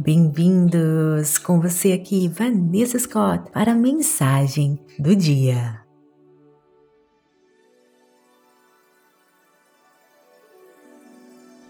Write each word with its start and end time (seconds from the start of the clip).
Bem-vindos 0.00 1.38
com 1.38 1.60
você 1.60 1.90
aqui, 1.90 2.28
Vanessa 2.28 2.96
Scott, 3.00 3.50
para 3.50 3.72
a 3.72 3.74
mensagem 3.74 4.78
do 4.96 5.16
dia. 5.16 5.82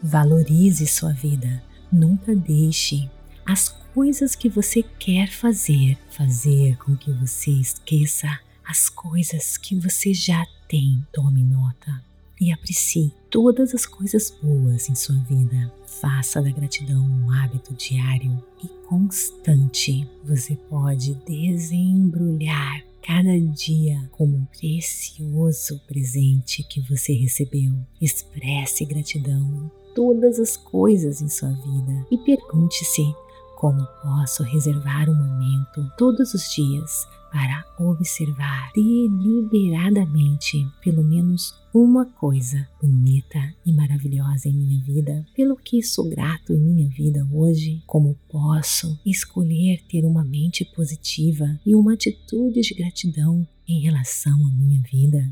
Valorize 0.03 0.87
sua 0.87 1.15
vida. 1.15 1.63
Nunca 1.91 2.37
deixe 2.37 3.11
as 3.47 3.71
coisas 3.95 4.35
que 4.35 4.51
você 4.51 4.83
quer 4.83 5.31
fazer 5.31 5.97
fazer 6.11 6.77
com 6.77 6.95
que 6.95 7.11
você 7.11 7.51
esqueça 7.51 8.29
as 8.63 8.91
coisas 8.91 9.57
que 9.57 9.75
você 9.81 10.13
já 10.13 10.47
tem. 10.69 11.03
Tome 11.15 11.43
nota 11.43 12.05
e 12.39 12.53
aprecie 12.53 13.11
todas 13.31 13.75
as 13.75 13.87
coisas 13.87 14.31
boas 14.43 14.89
em 14.89 14.95
sua 14.95 15.17
vida. 15.29 15.73
Faça 16.01 16.41
da 16.41 16.51
gratidão 16.51 17.01
um 17.01 17.31
hábito 17.31 17.75
diário 17.75 18.43
e 18.63 18.69
constante. 18.87 20.09
Você 20.25 20.57
pode 20.69 21.15
desembrulhar 21.27 22.85
cada 23.03 23.39
dia 23.41 24.09
como 24.13 24.37
um 24.37 24.45
precioso 24.47 25.81
presente 25.87 26.63
que 26.63 26.81
você 26.83 27.13
recebeu. 27.13 27.73
Expresse 28.01 28.85
gratidão 28.85 29.41
em 29.41 29.95
todas 29.95 30.39
as 30.39 30.57
coisas 30.57 31.21
em 31.23 31.29
sua 31.29 31.51
vida 31.51 32.07
e 32.11 32.19
pergunte-se 32.19 33.03
como 33.57 33.85
posso 34.03 34.45
reservar 34.45 35.11
um 35.11 35.15
momento 35.15 35.91
todos 35.97 36.33
os 36.33 36.55
dias 36.55 37.09
para 37.33 37.65
observar 37.79 38.71
deliberadamente 38.75 40.65
pelo 40.81 41.03
menos 41.03 41.55
uma 41.79 42.05
coisa 42.05 42.69
bonita 42.83 43.39
e 43.65 43.73
maravilhosa 43.73 44.49
em 44.49 44.53
minha 44.53 44.83
vida, 44.83 45.25
pelo 45.35 45.57
que 45.57 45.81
sou 45.81 46.09
grato 46.09 46.53
em 46.53 46.59
minha 46.59 46.89
vida 46.89 47.25
hoje, 47.33 47.81
como 47.87 48.19
posso 48.29 48.99
escolher 49.07 49.81
ter 49.89 50.05
uma 50.05 50.25
mente 50.25 50.65
positiva 50.65 51.59
e 51.65 51.77
uma 51.77 51.95
atitude 51.95 52.63
de 52.63 52.75
gratidão 52.75 53.47
em 53.69 53.81
relação 53.81 54.35
à 54.45 54.51
minha 54.51 54.83
vida. 54.91 55.25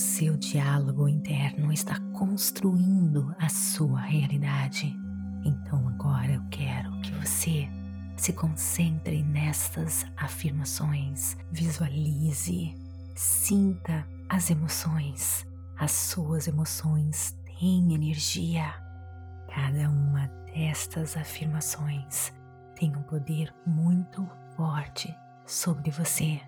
Seu 0.00 0.34
diálogo 0.38 1.06
interno 1.06 1.70
está 1.70 2.00
construindo 2.14 3.34
a 3.38 3.50
sua 3.50 4.00
realidade. 4.00 4.96
Então 5.44 5.86
agora 5.88 6.32
eu 6.32 6.42
quero 6.50 6.90
que 7.02 7.12
você 7.12 7.68
se 8.16 8.32
concentre 8.32 9.22
nestas 9.22 10.06
afirmações, 10.16 11.36
visualize, 11.52 12.74
sinta 13.14 14.06
as 14.26 14.50
emoções. 14.50 15.46
As 15.78 15.92
suas 15.92 16.48
emoções 16.48 17.36
têm 17.44 17.92
energia. 17.94 18.72
Cada 19.54 19.90
uma 19.90 20.28
destas 20.46 21.14
afirmações 21.14 22.32
tem 22.74 22.96
um 22.96 23.02
poder 23.02 23.54
muito 23.66 24.26
forte 24.56 25.14
sobre 25.44 25.90
você. 25.90 26.40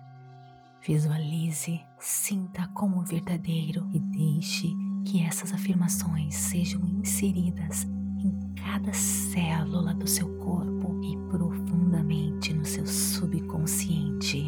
Visualize, 0.85 1.79
sinta 1.97 2.67
como 2.73 3.05
verdadeiro 3.05 3.89
e 3.93 3.99
deixe 4.01 4.67
que 5.05 5.21
essas 5.21 5.53
afirmações 5.53 6.35
sejam 6.35 6.85
inseridas 6.99 7.87
em 8.19 8.53
cada 8.53 8.91
célula 8.91 9.93
do 9.93 10.05
seu 10.05 10.27
corpo 10.39 11.01
e 11.01 11.15
profundamente 11.29 12.53
no 12.53 12.65
seu 12.65 12.85
subconsciente. 12.85 14.43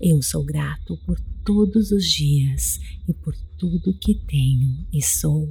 Eu 0.00 0.20
sou 0.22 0.44
grato 0.44 0.96
por 1.06 1.20
todos 1.44 1.92
os 1.92 2.04
dias 2.04 2.80
e 3.06 3.14
por 3.14 3.36
tudo 3.56 3.96
que 3.96 4.16
tenho 4.16 4.84
e 4.92 5.00
sou. 5.00 5.48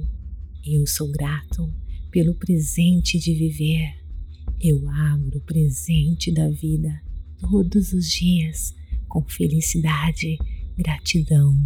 Eu 0.62 0.86
sou 0.86 1.10
grato 1.10 1.72
pelo 2.10 2.34
presente 2.34 3.18
de 3.18 3.34
viver. 3.34 3.94
Eu 4.60 4.88
abro 4.88 5.38
o 5.38 5.42
presente 5.42 6.32
da 6.32 6.48
vida 6.50 7.00
todos 7.38 7.92
os 7.92 8.10
dias 8.10 8.74
com 9.08 9.22
felicidade, 9.22 10.38
gratidão. 10.76 11.56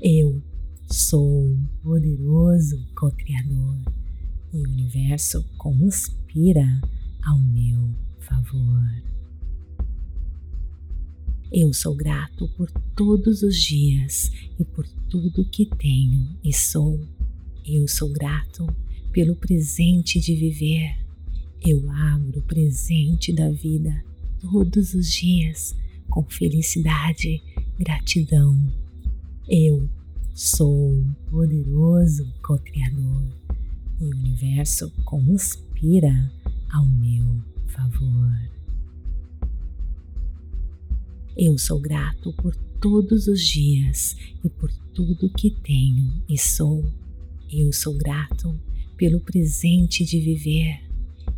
Eu 0.00 0.42
sou 0.90 1.46
um 1.46 1.66
poderoso 1.82 2.86
co-criador 2.94 3.78
e 4.52 4.58
o 4.58 4.62
universo 4.62 5.44
conspira 5.56 6.80
ao 7.22 7.38
meu 7.38 7.94
favor. 8.20 9.02
Eu 11.50 11.72
sou 11.72 11.94
grato 11.94 12.48
por 12.56 12.70
todos 12.96 13.42
os 13.42 13.56
dias 13.62 14.30
e 14.58 14.64
por 14.64 14.86
tudo 15.08 15.44
que 15.44 15.66
tenho 15.66 16.36
e 16.42 16.52
sou. 16.52 17.00
Eu 17.64 17.86
sou 17.88 18.12
grato 18.12 18.66
pelo 19.14 19.36
presente 19.36 20.18
de 20.18 20.34
viver. 20.34 20.98
Eu 21.62 21.88
abro 21.88 22.40
o 22.40 22.42
presente 22.42 23.32
da 23.32 23.48
vida 23.48 24.04
todos 24.40 24.92
os 24.92 25.10
dias 25.10 25.74
com 26.10 26.24
felicidade, 26.24 27.40
gratidão. 27.78 28.58
Eu 29.48 29.88
sou 30.34 30.94
um 30.94 31.14
poderoso 31.30 32.28
co-criador 32.42 33.22
e 34.00 34.04
o 34.04 34.08
universo 34.08 34.90
conspira 35.04 36.32
ao 36.72 36.84
meu 36.84 37.40
favor. 37.68 38.50
Eu 41.36 41.56
sou 41.56 41.78
grato 41.78 42.32
por 42.32 42.54
todos 42.80 43.28
os 43.28 43.40
dias 43.40 44.16
e 44.44 44.50
por 44.50 44.72
tudo 44.92 45.30
que 45.30 45.50
tenho 45.50 46.20
e 46.28 46.36
sou. 46.36 46.84
Eu 47.48 47.72
sou 47.72 47.96
grato 47.96 48.58
pelo 48.96 49.20
presente 49.20 50.04
de 50.04 50.20
viver. 50.20 50.80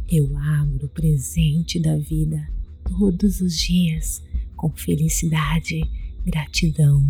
Eu 0.08 0.36
abro 0.36 0.86
o 0.86 0.90
presente 0.90 1.80
da 1.80 1.96
vida 1.96 2.48
todos 2.84 3.40
os 3.40 3.56
dias 3.56 4.22
com 4.56 4.70
felicidade, 4.70 5.80
gratidão. 6.24 7.04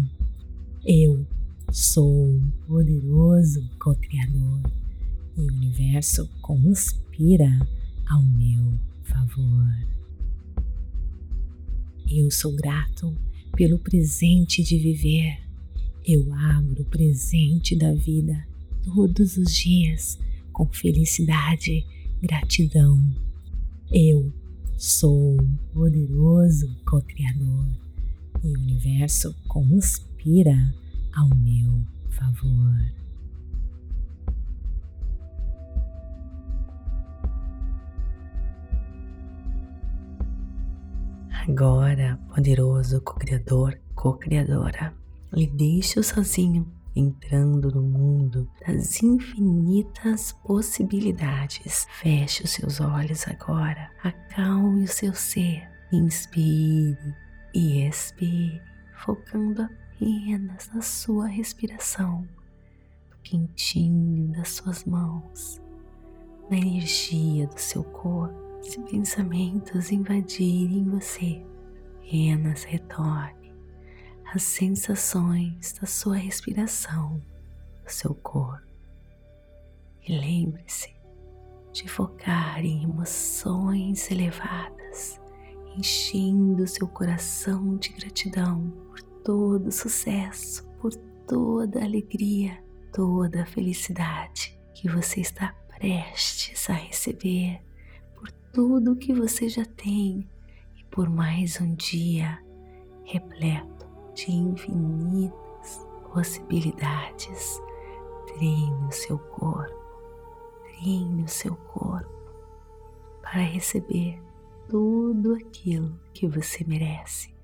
Eu 0.85 1.27
sou 1.71 2.29
um 2.29 2.51
poderoso 2.67 3.69
co-criador 3.79 4.61
e 5.37 5.41
o 5.41 5.47
universo 5.47 6.29
conspira 6.41 7.51
ao 8.09 8.23
meu 8.23 8.79
favor. 9.05 9.87
Eu 12.09 12.31
sou 12.31 12.55
grato 12.55 13.15
pelo 13.57 13.79
presente 13.79 14.63
de 14.63 14.79
viver. 14.79 15.39
Eu 16.05 16.33
abro 16.33 16.83
o 16.83 16.87
presente 16.87 17.75
da 17.75 17.93
vida 17.93 18.47
todos 18.85 19.37
os 19.37 19.53
dias 19.53 20.19
com 20.57 20.67
felicidade, 20.73 21.87
gratidão. 22.23 22.99
Eu 23.93 24.33
sou 24.79 25.37
poderoso 25.75 26.75
co-criador 26.89 27.69
e 28.43 28.49
o 28.49 28.59
universo 28.59 29.37
conspira 29.47 30.57
ao 31.15 31.29
meu 31.37 31.85
favor. 32.09 32.75
Agora, 41.47 42.19
poderoso 42.35 43.03
co-criador, 43.03 43.79
co-criadora, 43.95 44.95
lhe 45.35 45.47
deixo 45.47 46.03
sozinho 46.03 46.76
entrando 46.97 47.71
no 47.71 47.83
mundo 47.83 48.49
das 48.67 49.03
infinitas 49.03 50.33
possibilidades. 50.33 51.87
Feche 52.01 52.43
os 52.43 52.51
seus 52.51 52.81
olhos 52.81 53.29
agora, 53.29 53.91
acalme 54.03 54.85
o 54.85 54.89
seu 54.89 55.15
ser, 55.15 55.69
inspire 55.93 57.15
e 57.55 57.87
expire, 57.87 58.63
focando 59.05 59.63
apenas 59.63 60.71
na 60.75 60.81
sua 60.81 61.27
respiração, 61.27 62.27
no 63.11 63.17
quentinho 63.23 64.33
das 64.33 64.49
suas 64.55 64.85
mãos, 64.87 65.61
na 66.51 66.57
energia 66.57 67.47
do 67.47 67.59
seu 67.59 67.85
corpo. 67.85 68.35
Se 68.63 68.81
pensamentos 68.81 69.93
invadirem 69.93 70.89
você, 70.89 71.45
apenas 71.99 72.65
retorne 72.65 73.46
as 74.35 74.43
sensações 74.43 75.73
da 75.81 75.87
sua 75.87 76.17
respiração, 76.17 77.23
do 77.85 77.91
seu 77.91 78.15
corpo. 78.15 78.67
E 80.07 80.19
lembre-se 80.19 80.95
de 81.73 81.89
focar 81.89 82.65
em 82.65 82.85
emoções 82.85 84.11
elevadas, 84.11 85.21
enchendo 85.77 86.67
seu 86.67 86.89
coração 86.89 87.77
de 87.77 87.91
gratidão 87.91 88.71
por 88.89 89.03
todo 89.25 89.69
o 89.69 89.73
sucesso, 89.73 90.67
por 90.81 90.95
toda 91.27 91.85
alegria, 91.85 92.63
toda 92.93 93.43
a 93.43 93.47
felicidade 93.47 94.59
que 94.75 94.89
você 94.89 95.21
está 95.21 95.55
prestes 95.79 96.69
a 96.71 96.73
receber, 96.73 97.61
por 98.15 98.31
tudo 98.53 98.97
que 98.97 99.13
você 99.13 99.49
já 99.49 99.65
tem 99.65 100.29
e 100.77 100.85
por 100.85 101.09
mais 101.11 101.61
um 101.61 101.75
dia 101.75 102.43
repleto 103.05 103.86
de 104.17 104.33
infinitas 104.33 105.87
possibilidades. 106.13 107.63
Treine 108.27 108.89
o 108.89 108.93
seu 108.93 109.19
corpo, 109.19 109.75
treine 110.65 111.23
o 111.23 111.29
seu 111.29 111.55
corpo 111.55 112.11
para 113.23 113.41
receber 113.43 114.21
tudo 114.69 115.35
aquilo 115.35 115.99
que 116.13 116.27
você 116.27 116.65
merece, 116.65 117.35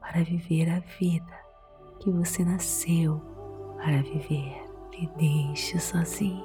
para 0.00 0.22
viver 0.22 0.70
a 0.70 0.80
vida 1.00 1.38
que 1.98 2.10
você 2.10 2.44
nasceu 2.44 3.20
para 3.76 4.02
viver. 4.02 4.64
E 5.00 5.06
deixe 5.16 5.78
sozinho, 5.78 6.44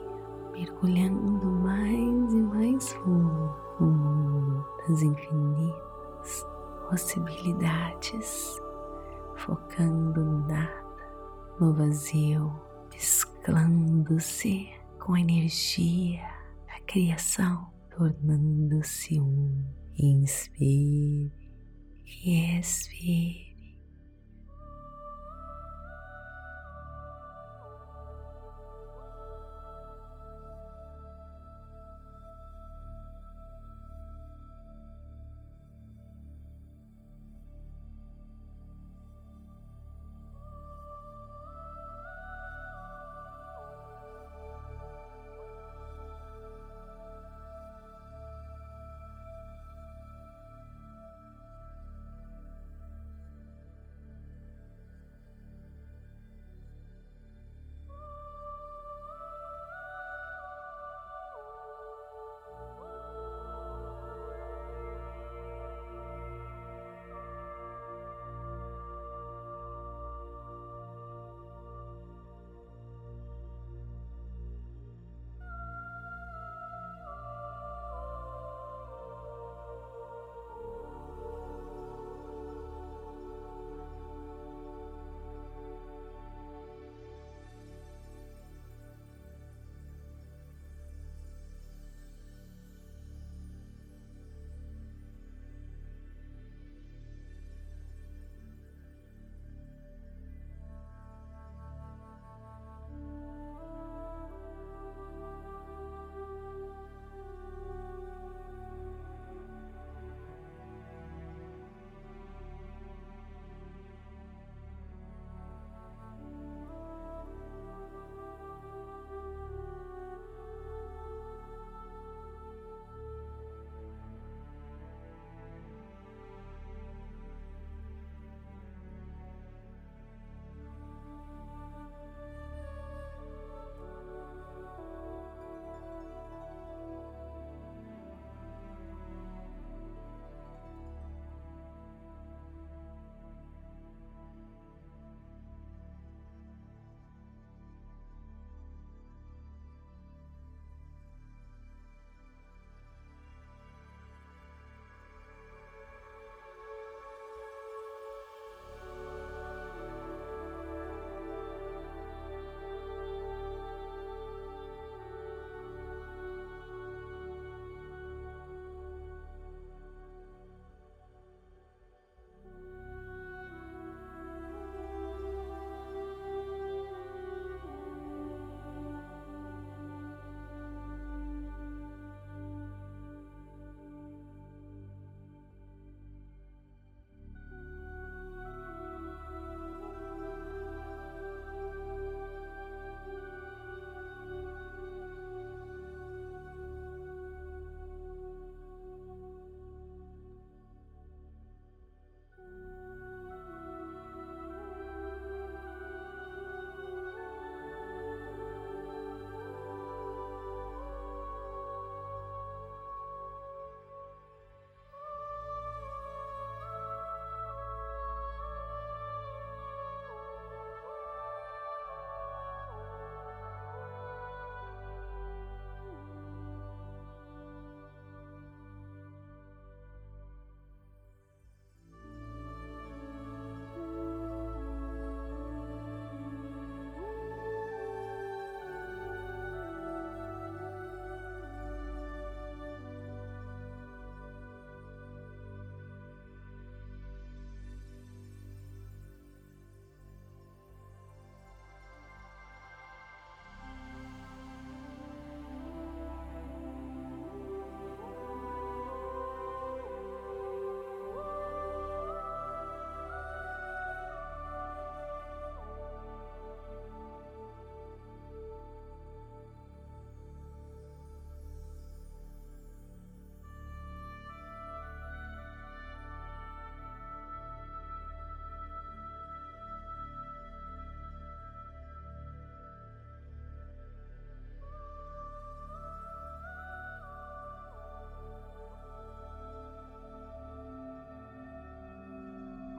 mergulhando 0.51 1.43
mais 1.47 2.33
e 2.33 2.37
mais 2.37 2.93
fundo 2.93 3.55
no 3.79 3.87
mundo 3.87 4.65
das 4.87 5.01
infinitas 5.01 6.45
possibilidades, 6.87 8.61
focando 9.37 10.23
no 10.23 10.47
nada, 10.47 10.83
no 11.59 11.73
vazio, 11.73 12.53
mesclando-se 12.91 14.69
com 14.99 15.13
a 15.13 15.19
energia 15.19 16.21
da 16.67 16.79
criação, 16.87 17.71
tornando-se 17.89 19.19
um. 19.19 19.63
Inspire 19.95 21.31
e 22.25 22.59
expire. 22.59 23.52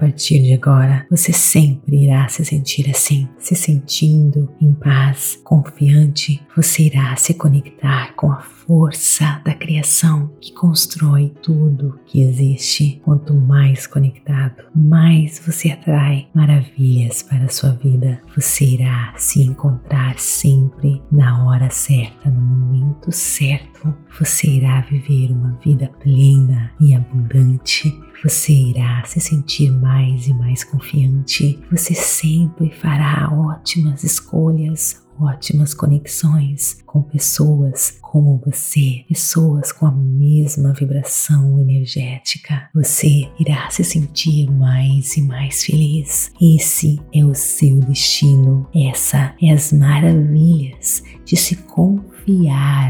Partir 0.00 0.42
de 0.42 0.54
agora, 0.54 1.06
você 1.10 1.30
sempre 1.30 2.04
irá 2.04 2.26
se 2.26 2.42
sentir 2.42 2.88
assim, 2.88 3.28
se 3.38 3.54
sentindo 3.54 4.48
em 4.58 4.72
paz, 4.72 5.38
confiante. 5.44 6.40
Você 6.56 6.84
irá 6.84 7.14
se 7.16 7.34
conectar 7.34 8.14
com 8.16 8.32
a 8.32 8.40
força 8.40 9.42
da 9.44 9.52
criação 9.52 10.30
que 10.40 10.54
constrói 10.54 11.34
tudo 11.42 12.00
que 12.06 12.22
existe. 12.22 12.98
Quanto 13.04 13.34
mais 13.34 13.86
conectado, 13.86 14.64
mais 14.74 15.38
você 15.44 15.70
atrai 15.70 16.28
maravilhas 16.34 17.22
para 17.22 17.44
a 17.44 17.48
sua 17.48 17.72
vida. 17.72 18.22
Você 18.34 18.64
irá 18.64 19.12
se 19.18 19.42
encontrar 19.42 20.18
sempre 20.18 21.02
na 21.12 21.44
hora 21.44 21.68
certa, 21.68 22.30
no 22.30 22.40
momento 22.40 23.12
certo. 23.12 23.79
Você 24.18 24.48
irá 24.48 24.80
viver 24.82 25.32
uma 25.32 25.58
vida 25.62 25.88
plena 26.00 26.72
e 26.80 26.94
abundante 26.94 27.92
você 28.22 28.52
irá 28.52 29.02
se 29.06 29.18
sentir 29.18 29.70
mais 29.70 30.28
e 30.28 30.34
mais 30.34 30.62
confiante. 30.62 31.58
Você 31.70 31.94
sempre 31.94 32.70
fará 32.70 33.32
ótimas 33.32 34.04
escolhas, 34.04 35.02
ótimas 35.18 35.72
conexões 35.72 36.82
com 36.84 37.02
pessoas 37.02 37.98
como 38.02 38.38
você, 38.44 39.04
pessoas 39.08 39.72
com 39.72 39.86
a 39.86 39.90
mesma 39.90 40.74
vibração 40.74 41.58
energética. 41.58 42.68
Você 42.74 43.30
irá 43.38 43.70
se 43.70 43.84
sentir 43.84 44.50
mais 44.50 45.16
e 45.16 45.22
mais 45.22 45.64
feliz. 45.64 46.30
Esse 46.38 47.00
é 47.14 47.24
o 47.24 47.34
seu 47.34 47.80
destino. 47.80 48.68
Essa 48.74 49.34
é 49.40 49.50
as 49.50 49.72
maravilhas 49.72 51.02
de 51.24 51.36
se 51.36 51.56
confiar 51.56 52.09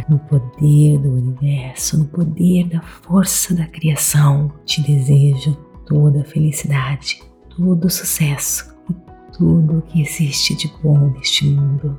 no 0.08 0.18
poder 0.18 0.99
do 0.99 1.10
universo, 1.10 1.99
no 1.99 2.06
poder 2.06 2.68
da 2.68 2.80
força 2.80 3.54
da 3.54 3.66
criação. 3.66 4.52
Te 4.64 4.82
desejo 4.82 5.54
toda 5.87 6.20
a 6.20 6.25
felicidade, 6.25 7.22
todo 7.56 7.87
o 7.87 7.90
sucesso 7.90 8.75
e 8.90 8.94
tudo 9.37 9.78
o 9.78 9.82
que 9.82 10.02
existe 10.02 10.54
de 10.54 10.72
bom 10.82 11.10
neste 11.10 11.46
mundo. 11.46 11.99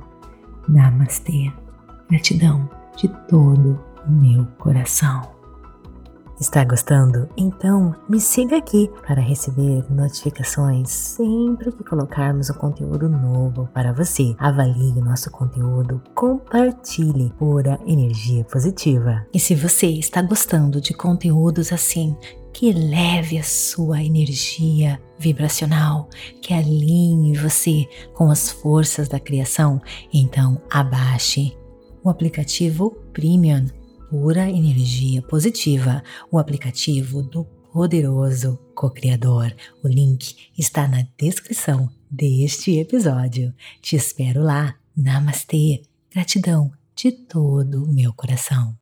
Namastê. 0.68 1.52
Gratidão 2.08 2.68
de 2.96 3.08
todo 3.28 3.80
o 4.06 4.10
meu 4.10 4.46
coração. 4.58 5.41
Está 6.42 6.64
gostando? 6.64 7.28
Então 7.36 7.94
me 8.08 8.20
siga 8.20 8.56
aqui 8.56 8.90
para 9.06 9.22
receber 9.22 9.84
notificações 9.88 10.90
sempre 10.90 11.70
que 11.70 11.84
colocarmos 11.84 12.50
um 12.50 12.54
conteúdo 12.54 13.08
novo 13.08 13.68
para 13.72 13.92
você. 13.92 14.34
Avalie 14.40 14.90
o 14.90 15.04
nosso 15.04 15.30
conteúdo, 15.30 16.02
compartilhe 16.16 17.32
pura 17.38 17.78
energia 17.86 18.42
positiva. 18.42 19.24
E 19.32 19.38
se 19.38 19.54
você 19.54 19.86
está 19.86 20.20
gostando 20.20 20.80
de 20.80 20.92
conteúdos 20.92 21.72
assim, 21.72 22.16
que 22.52 22.72
leve 22.72 23.38
a 23.38 23.44
sua 23.44 24.02
energia 24.02 25.00
vibracional, 25.20 26.08
que 26.40 26.52
alinhe 26.52 27.38
você 27.38 27.86
com 28.14 28.32
as 28.32 28.50
forças 28.50 29.06
da 29.08 29.20
criação, 29.20 29.80
então 30.12 30.60
abaixe 30.68 31.56
o 32.02 32.10
aplicativo 32.10 32.90
Premium 33.12 33.66
Pura 34.12 34.46
Energia 34.46 35.22
Positiva, 35.22 36.02
o 36.30 36.38
aplicativo 36.38 37.22
do 37.22 37.46
poderoso 37.72 38.58
co-criador. 38.74 39.56
O 39.82 39.88
link 39.88 40.50
está 40.58 40.86
na 40.86 41.06
descrição 41.16 41.88
deste 42.10 42.78
episódio. 42.78 43.54
Te 43.80 43.96
espero 43.96 44.42
lá. 44.42 44.74
Namastê. 44.94 45.80
Gratidão 46.12 46.70
de 46.94 47.10
todo 47.10 47.84
o 47.84 47.90
meu 47.90 48.12
coração. 48.12 48.76